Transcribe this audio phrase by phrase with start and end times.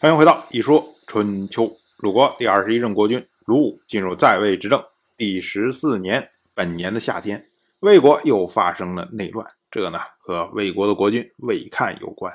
[0.00, 1.64] 欢迎回到《一说春秋》。
[1.96, 4.80] 鲁国第二十一任国君鲁武进入在位执政
[5.16, 7.48] 第十四年，本年的夏天，
[7.80, 9.44] 魏国又发生了内乱。
[9.72, 12.32] 这呢，和魏国的国君魏看有关。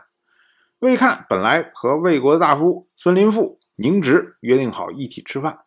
[0.80, 5.60] 魏看本来和魏国的大夫孙林父、宁直约定好一起吃饭，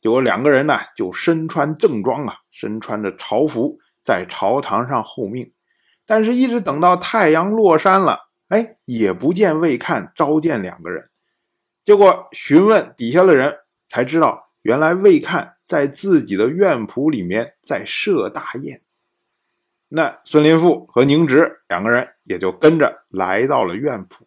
[0.00, 5.52] 结果两个人呢就身穿正装啊，身穿着朝服，在朝堂上候命。
[6.04, 11.10] 但是，一直等到太阳落山了，哎，也不见魏看召见两个人。
[11.84, 13.58] 结果询问底下的人，
[13.88, 18.80] 才知道原来魏看在自己的院圃里面在设大宴。
[19.88, 24.20] 那孙林父和宁直两个人也就跟着来到了院圃。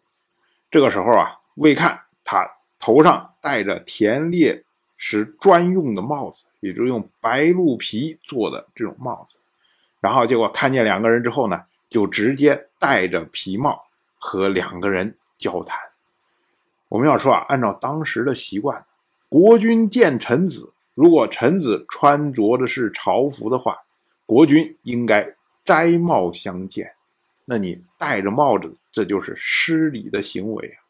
[0.70, 2.48] 这个时候啊，魏看他
[2.78, 4.64] 头上戴着田猎
[4.96, 9.38] 时专用的帽子，也就是用白鹿皮做的这种帽子。
[10.00, 13.80] 然后结果看见两个人之后呢，就直接戴着皮帽
[14.16, 15.87] 和两个人交谈。
[16.88, 18.84] 我们要说啊，按照当时的习惯，
[19.28, 23.76] 国君见臣子，如果臣子穿着的是朝服的话，
[24.24, 26.92] 国君应该摘帽相见。
[27.44, 30.84] 那你戴着帽子，这就是失礼的行为啊。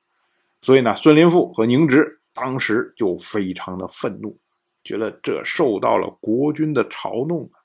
[0.60, 4.36] 所以呢，孙林父和宁植当时就非常的愤怒，
[4.84, 7.58] 觉得这受到了国君的嘲弄啊。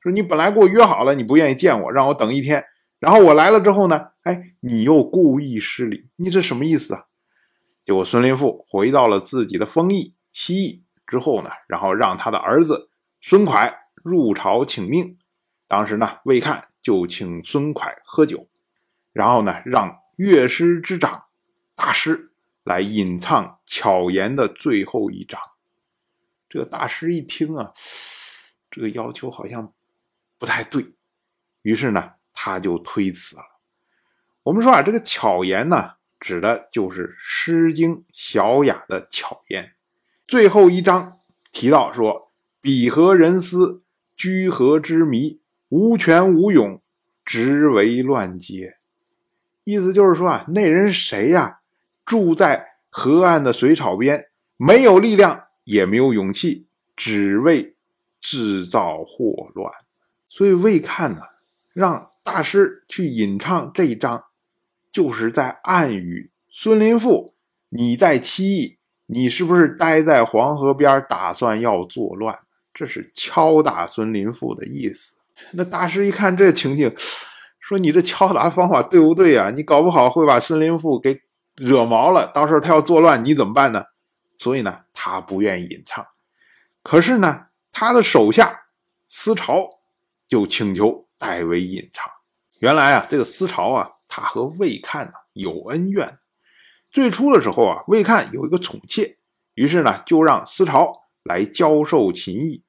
[0.00, 2.64] 说你本来跟我约好了，你不愿意见我，让我等一天，
[3.00, 7.06] 然后我来了之后呢，哎，你又故意失礼，你这什么意思啊？
[7.86, 15.16] 结果孙林父回到了自己的封邑西邑之后呢，然后让他的儿子孙蒯入朝请命。
[15.68, 18.48] 当时呢，魏看就请孙蒯喝酒，
[19.12, 21.26] 然后呢，让乐师之长
[21.76, 22.32] 大师
[22.64, 25.40] 来吟唱巧言的最后一章。
[26.48, 27.70] 这个大师一听啊，
[28.68, 29.72] 这个要求好像
[30.38, 30.92] 不太对，
[31.62, 33.42] 于是呢，他就推辞了。
[34.42, 35.92] 我们说啊，这个巧言呢。
[36.26, 39.74] 指的就是《诗经》小雅的巧言。
[40.26, 41.20] 最后一章
[41.52, 43.78] 提到说：“彼何人思？
[44.16, 45.38] 居何之迷？
[45.68, 46.82] 无权无勇，
[47.24, 48.78] 直为乱阶。”
[49.62, 51.60] 意思就是说啊，那人谁呀？
[52.04, 54.26] 住在河岸的水草边，
[54.56, 56.66] 没有力量，也没有勇气，
[56.96, 57.76] 只为
[58.20, 59.72] 制造祸乱。
[60.28, 61.20] 所以魏看呢，
[61.72, 64.24] 让大师去吟唱这一章。
[64.96, 67.34] 就是在暗语孙林父，
[67.68, 72.38] 你在七义，你是不是待在黄河边，打算要作乱？
[72.72, 75.18] 这是敲打孙林父的意思。
[75.50, 76.90] 那大师一看这情景，
[77.60, 79.52] 说：“你这敲打方法对不对呀？
[79.54, 81.20] 你搞不好会把孙林父给
[81.56, 83.84] 惹毛了，到时候他要作乱，你怎么办呢？”
[84.38, 86.06] 所以呢，他不愿意隐藏。
[86.82, 88.62] 可是呢，他的手下
[89.06, 89.68] 思潮
[90.26, 92.10] 就请求代为隐藏。
[92.60, 93.90] 原来啊，这个思潮啊。
[94.08, 96.18] 他和魏看呢有恩怨，
[96.90, 99.18] 最初的时候啊，魏看有一个宠妾，
[99.54, 100.92] 于是呢就让思潮
[101.24, 102.64] 来教授琴艺。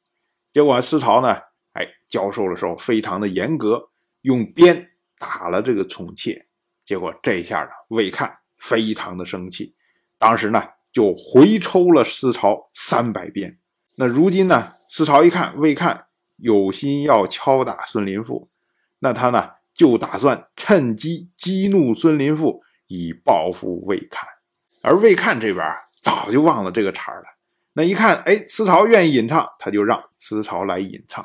[0.51, 1.37] 结果思潮呢，
[1.73, 3.89] 哎，教授的时候非常的严格，
[4.21, 4.89] 用鞭
[5.19, 6.47] 打了这个宠妾。
[6.83, 9.75] 结果这下呢，魏看非常的生气，
[10.17, 13.59] 当时呢就回抽了思潮三百鞭。
[13.95, 18.49] 那如今呢，思潮一看魏看有心要敲打孙林父，
[18.99, 19.56] 那他呢？
[19.77, 24.27] 就打算趁机激怒孙林父，以报复魏看。
[24.81, 25.63] 而魏看这边
[26.01, 27.23] 早就忘了这个茬了。
[27.73, 31.23] 那一看，哎，思潮愿意吟唱，他就让思潮来吟唱。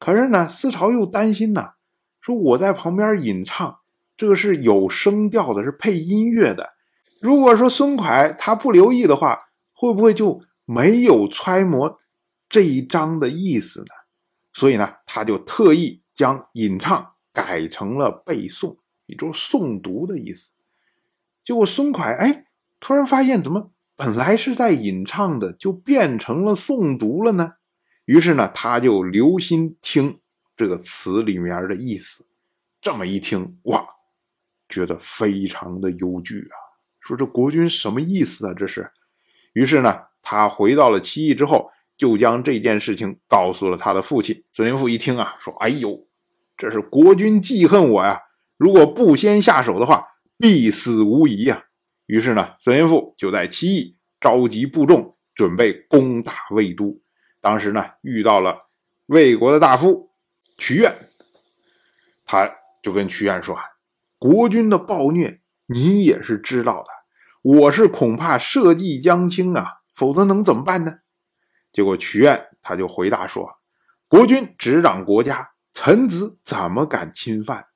[0.00, 1.74] 可是呢，思潮又担心呢，
[2.20, 3.78] 说我在旁边吟唱，
[4.16, 6.70] 这个是有声调的，是配音乐的。
[7.20, 9.38] 如果说孙蒯他不留意的话，
[9.72, 12.00] 会不会就没有揣摩
[12.48, 13.94] 这一章的意思呢？
[14.52, 17.14] 所以呢，他就特意将吟唱。
[17.42, 20.50] 改成了背诵，也就是诵读的意思。
[21.42, 22.44] 结果孙蒯哎，
[22.78, 27.54] 突然发现怎么本来是在吟唱的，就变成了诵读了呢？
[28.04, 30.20] 于是呢，他就留心听
[30.54, 32.26] 这个词里面的意思。
[32.82, 33.86] 这么一听，哇，
[34.68, 36.56] 觉得非常的忧惧啊！
[37.00, 38.54] 说这国君什么意思啊？
[38.54, 38.90] 这是。
[39.54, 44.88] 于是呢，他回到了七邑之后，就将这件事情告诉了他的父亲孙林父。
[44.88, 46.06] 一听啊，说：“哎呦！”
[46.60, 48.20] 这是国君记恨我呀！
[48.58, 50.02] 如果不先下手的话，
[50.36, 51.64] 必死无疑呀。
[52.04, 57.00] 于是呢，孙林父就在七邑召集部众，准备攻打魏都。
[57.40, 58.68] 当时呢，遇到了
[59.06, 60.10] 魏国的大夫
[60.58, 60.94] 曲苑，
[62.26, 63.56] 他就跟曲苑说
[64.20, 66.88] ：“国君的暴虐，你也是知道的。
[67.40, 70.98] 我是恐怕社稷将倾啊，否则能怎么办呢？”
[71.72, 73.48] 结果曲苑他就回答说
[74.06, 77.68] ：“国君执掌国家。”臣子怎么敢侵犯？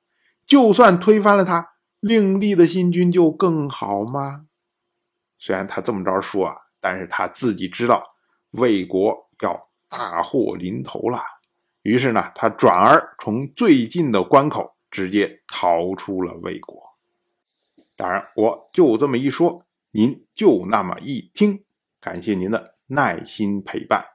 [0.45, 4.45] 就算推翻了他，另立的新君就更好吗？
[5.39, 8.13] 虽然他这么着说啊，但是他自己知道
[8.51, 9.59] 魏国要
[9.89, 11.19] 大祸临头了，
[11.81, 16.79] 于是呢，他转而从最近的关口直接逃出了魏国。
[17.95, 21.63] 当然，我就这么一说，您就那么一听，
[21.99, 24.14] 感谢您的耐心陪伴。